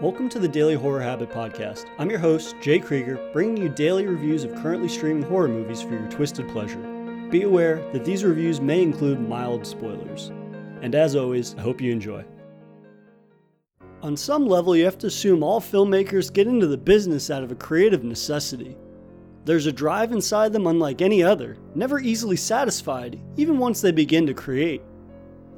[0.00, 1.90] Welcome to the Daily Horror Habit Podcast.
[1.98, 5.90] I'm your host, Jay Krieger, bringing you daily reviews of currently streaming horror movies for
[5.90, 6.80] your twisted pleasure.
[7.30, 10.32] Be aware that these reviews may include mild spoilers.
[10.80, 12.24] And as always, I hope you enjoy.
[14.00, 17.52] On some level, you have to assume all filmmakers get into the business out of
[17.52, 18.78] a creative necessity.
[19.44, 24.26] There's a drive inside them unlike any other, never easily satisfied, even once they begin
[24.28, 24.80] to create.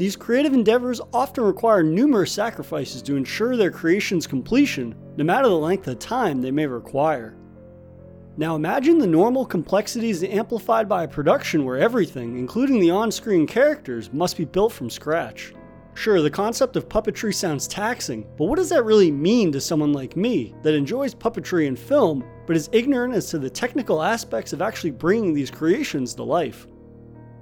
[0.00, 5.54] These creative endeavors often require numerous sacrifices to ensure their creation's completion, no matter the
[5.54, 7.36] length of time they may require.
[8.38, 13.46] Now imagine the normal complexities amplified by a production where everything, including the on screen
[13.46, 15.52] characters, must be built from scratch.
[15.92, 19.92] Sure, the concept of puppetry sounds taxing, but what does that really mean to someone
[19.92, 24.54] like me that enjoys puppetry and film but is ignorant as to the technical aspects
[24.54, 26.66] of actually bringing these creations to life?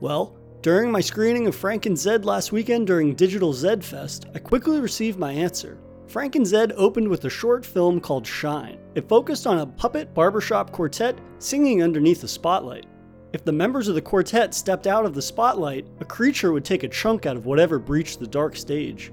[0.00, 4.38] Well, during my screening of Frank and Zed last weekend during Digital Zed Fest, I
[4.38, 5.76] quickly received my answer.
[6.06, 8.78] Frank and Zed opened with a short film called Shine.
[8.94, 12.86] It focused on a puppet barbershop quartet singing underneath a spotlight.
[13.32, 16.84] If the members of the quartet stepped out of the spotlight, a creature would take
[16.84, 19.10] a chunk out of whatever breached the dark stage.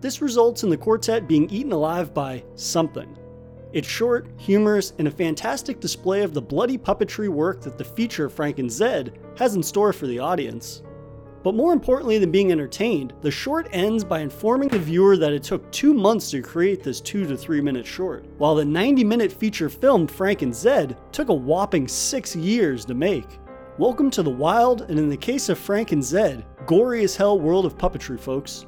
[0.00, 3.16] This results in the quartet being eaten alive by something.
[3.72, 8.28] It's short, humorous, and a fantastic display of the bloody puppetry work that the feature
[8.28, 10.82] Frank and Zed has in store for the audience.
[11.44, 15.44] But more importantly than being entertained, the short ends by informing the viewer that it
[15.44, 19.30] took two months to create this two to three minute short, while the 90 minute
[19.30, 23.38] feature film Frank and Zed took a whopping six years to make.
[23.78, 27.38] Welcome to the wild, and in the case of Frank and Zed, gory as hell
[27.38, 28.66] world of puppetry, folks.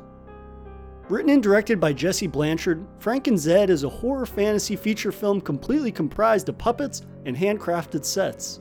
[1.08, 5.40] Written and directed by Jesse Blanchard, Frank and Zed is a horror fantasy feature film
[5.40, 8.60] completely comprised of puppets and handcrafted sets.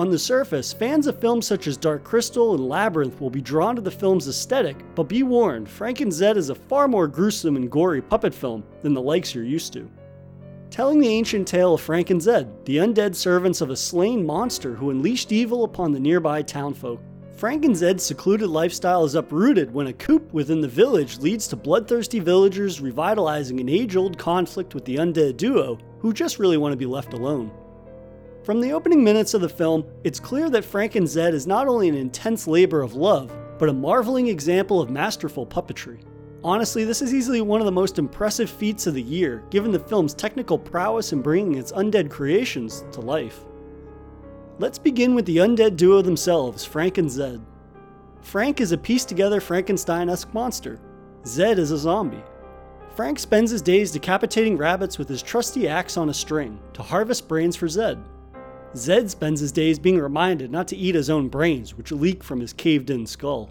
[0.00, 3.76] On the surface, fans of films such as Dark Crystal and Labyrinth will be drawn
[3.76, 7.54] to the film's aesthetic, but be warned, Frank and Zed is a far more gruesome
[7.54, 9.90] and gory puppet film than the likes you're used to
[10.70, 14.74] telling the ancient tale of Frank and Zed, the undead servants of a slain monster
[14.74, 17.00] who unleashed evil upon the nearby townfolk.
[17.36, 21.56] Frank and Zed's secluded lifestyle is uprooted when a coup within the village leads to
[21.56, 26.72] bloodthirsty villagers revitalizing an age old conflict with the undead duo, who just really want
[26.72, 27.50] to be left alone.
[28.50, 31.68] From the opening minutes of the film, it's clear that Frank and Zed is not
[31.68, 36.02] only an intense labor of love, but a marveling example of masterful puppetry.
[36.42, 39.78] Honestly, this is easily one of the most impressive feats of the year, given the
[39.78, 43.38] film's technical prowess in bringing its undead creations to life.
[44.58, 47.40] Let's begin with the undead duo themselves, Frank and Zed.
[48.20, 50.80] Frank is a pieced together Frankenstein esque monster.
[51.24, 52.24] Zed is a zombie.
[52.96, 57.28] Frank spends his days decapitating rabbits with his trusty axe on a string to harvest
[57.28, 58.02] brains for Zed.
[58.76, 62.40] Zed spends his days being reminded not to eat his own brains, which leak from
[62.40, 63.50] his caved in skull.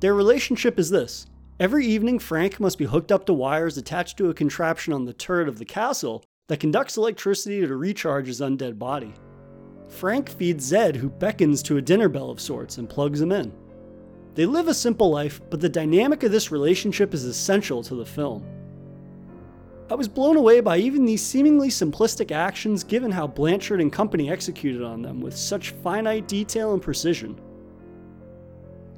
[0.00, 1.26] Their relationship is this
[1.60, 5.12] Every evening, Frank must be hooked up to wires attached to a contraption on the
[5.12, 9.14] turret of the castle that conducts electricity to recharge his undead body.
[9.88, 13.52] Frank feeds Zed, who beckons to a dinner bell of sorts and plugs him in.
[14.34, 18.04] They live a simple life, but the dynamic of this relationship is essential to the
[18.04, 18.44] film.
[19.90, 24.30] I was blown away by even these seemingly simplistic actions given how Blanchard and company
[24.30, 27.38] executed on them with such finite detail and precision.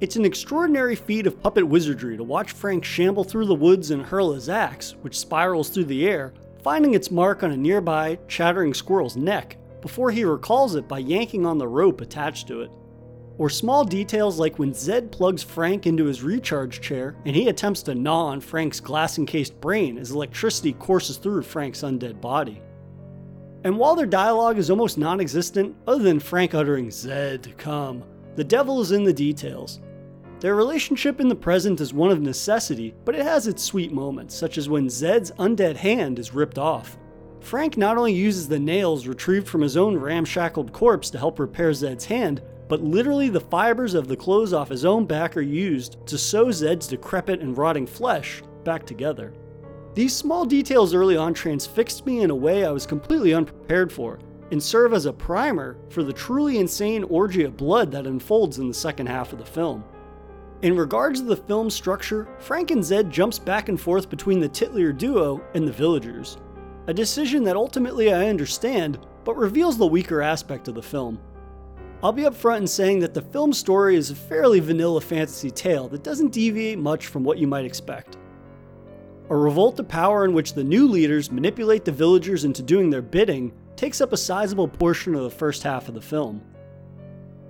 [0.00, 4.02] It's an extraordinary feat of puppet wizardry to watch Frank shamble through the woods and
[4.02, 8.72] hurl his axe, which spirals through the air, finding its mark on a nearby, chattering
[8.72, 12.70] squirrel's neck, before he recalls it by yanking on the rope attached to it.
[13.38, 17.82] Or small details like when Zed plugs Frank into his recharge chair and he attempts
[17.82, 22.62] to gnaw on Frank's glass encased brain as electricity courses through Frank's undead body.
[23.64, 28.04] And while their dialogue is almost non existent, other than Frank uttering, Zed, come,
[28.36, 29.80] the devil is in the details.
[30.40, 34.34] Their relationship in the present is one of necessity, but it has its sweet moments,
[34.34, 36.98] such as when Zed's undead hand is ripped off.
[37.40, 41.72] Frank not only uses the nails retrieved from his own ramshackled corpse to help repair
[41.72, 46.04] Zed's hand, but literally the fibers of the clothes off his own back are used
[46.06, 49.32] to sew Zed's decrepit and rotting flesh back together.
[49.94, 54.18] These small details early on transfixed me in a way I was completely unprepared for,
[54.50, 58.68] and serve as a primer for the truly insane orgy of blood that unfolds in
[58.68, 59.84] the second half of the film.
[60.62, 64.48] In regards to the film's structure, Frank and Zed jumps back and forth between the
[64.48, 66.38] Titlier duo and the villagers.
[66.86, 71.18] A decision that ultimately I understand, but reveals the weaker aspect of the film.
[72.02, 75.88] I'll be upfront in saying that the film's story is a fairly vanilla fantasy tale
[75.88, 78.18] that doesn't deviate much from what you might expect.
[79.30, 83.02] A revolt to power in which the new leaders manipulate the villagers into doing their
[83.02, 86.42] bidding takes up a sizable portion of the first half of the film.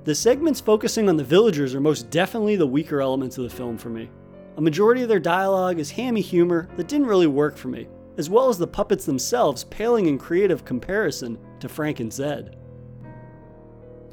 [0.05, 3.77] The segments focusing on the villagers are most definitely the weaker elements of the film
[3.77, 4.09] for me.
[4.57, 8.31] A majority of their dialogue is hammy humor that didn't really work for me, as
[8.31, 12.57] well as the puppets themselves paling in creative comparison to Frank and Zed.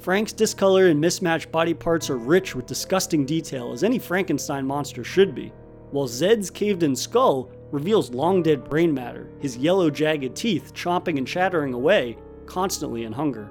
[0.04, 5.02] Frank's discolored and mismatched body parts are rich with disgusting detail, as any Frankenstein monster
[5.02, 5.54] should be,
[5.92, 11.18] while Zed's caved in skull reveals long dead brain matter, his yellow jagged teeth chomping
[11.18, 13.50] and chattering away, constantly in hunger.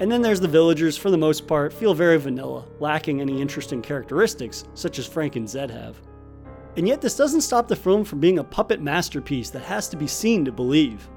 [0.00, 3.80] And then there's the villagers, for the most part, feel very vanilla, lacking any interesting
[3.80, 6.00] characteristics, such as Frank and Zed have.
[6.76, 9.96] And yet, this doesn't stop the film from being a puppet masterpiece that has to
[9.96, 11.08] be seen to believe.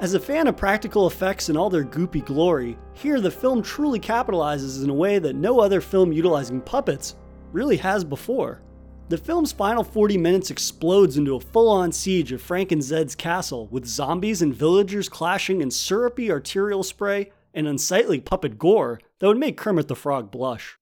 [0.00, 3.98] As a fan of practical effects in all their goopy glory, here the film truly
[3.98, 7.16] capitalizes in a way that no other film utilizing puppets
[7.50, 8.62] really has before.
[9.08, 13.16] The film's final 40 minutes explodes into a full on siege of Frank and Zed's
[13.16, 19.26] castle, with zombies and villagers clashing in syrupy arterial spray and unsightly puppet gore that
[19.26, 20.78] would make Kermit the Frog blush.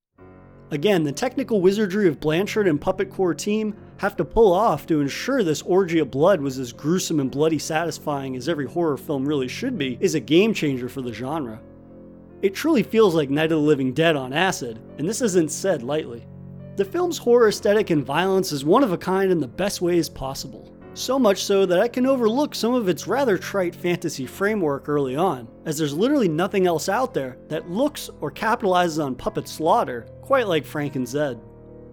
[0.73, 5.01] Again, the technical wizardry of Blanchard and Puppet Core team have to pull off to
[5.01, 9.25] ensure this orgy of blood was as gruesome and bloody satisfying as every horror film
[9.25, 11.61] really should be is a game changer for the genre.
[12.43, 15.83] It truly feels like Night of the Living Dead on acid, and this isn't said
[15.83, 16.27] lightly.
[16.75, 20.09] The film's horror aesthetic and violence is one of a kind in the best ways
[20.09, 20.76] possible.
[20.97, 25.15] So much so that I can overlook some of its rather trite fantasy framework early
[25.15, 30.07] on, as there's literally nothing else out there that looks or capitalizes on puppet slaughter
[30.23, 31.39] quite like Frank and Zed.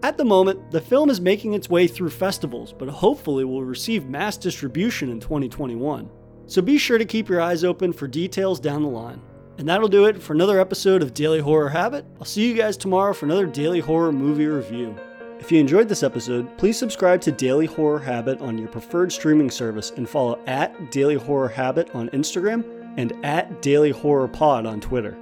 [0.04, 4.08] At the moment, the film is making its way through festivals, but hopefully will receive
[4.08, 6.10] mass distribution in 2021.
[6.46, 9.22] So be sure to keep your eyes open for details down the line.
[9.58, 12.06] And that'll do it for another episode of Daily Horror Habit.
[12.20, 14.98] I'll see you guys tomorrow for another Daily Horror movie review.
[15.44, 19.52] If you enjoyed this episode, please subscribe to Daily Horror Habit on your preferred streaming
[19.52, 22.64] service and follow at Daily Horror Habit on Instagram
[22.96, 25.18] and at Daily Horror Pod on Twitter.